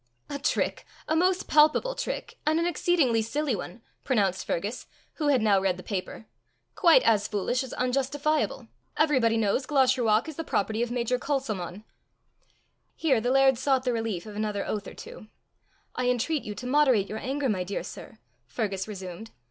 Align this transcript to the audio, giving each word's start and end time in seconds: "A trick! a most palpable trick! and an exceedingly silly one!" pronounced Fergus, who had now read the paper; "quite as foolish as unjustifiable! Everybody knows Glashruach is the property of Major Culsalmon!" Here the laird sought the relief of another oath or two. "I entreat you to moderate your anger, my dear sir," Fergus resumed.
"A 0.31 0.39
trick! 0.39 0.83
a 1.07 1.15
most 1.15 1.47
palpable 1.47 1.93
trick! 1.93 2.39
and 2.43 2.59
an 2.59 2.65
exceedingly 2.65 3.21
silly 3.21 3.55
one!" 3.55 3.83
pronounced 4.03 4.47
Fergus, 4.47 4.87
who 5.17 5.27
had 5.27 5.43
now 5.43 5.61
read 5.61 5.77
the 5.77 5.83
paper; 5.83 6.25
"quite 6.73 7.03
as 7.03 7.27
foolish 7.27 7.63
as 7.63 7.71
unjustifiable! 7.75 8.67
Everybody 8.97 9.37
knows 9.37 9.67
Glashruach 9.67 10.27
is 10.27 10.37
the 10.37 10.43
property 10.43 10.81
of 10.81 10.89
Major 10.89 11.19
Culsalmon!" 11.19 11.83
Here 12.95 13.21
the 13.21 13.29
laird 13.29 13.59
sought 13.59 13.83
the 13.83 13.93
relief 13.93 14.25
of 14.25 14.35
another 14.35 14.65
oath 14.65 14.87
or 14.87 14.95
two. 14.95 15.27
"I 15.95 16.09
entreat 16.09 16.41
you 16.45 16.55
to 16.55 16.65
moderate 16.65 17.07
your 17.07 17.19
anger, 17.19 17.47
my 17.47 17.63
dear 17.63 17.83
sir," 17.83 18.17
Fergus 18.47 18.87
resumed. 18.87 19.29